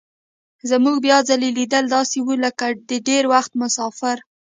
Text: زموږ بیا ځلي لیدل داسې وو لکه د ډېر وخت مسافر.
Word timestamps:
زموږ 0.69 0.95
بیا 1.05 1.17
ځلي 1.29 1.49
لیدل 1.57 1.85
داسې 1.95 2.17
وو 2.21 2.33
لکه 2.45 2.65
د 2.89 2.91
ډېر 3.07 3.23
وخت 3.33 3.51
مسافر. 3.61 4.17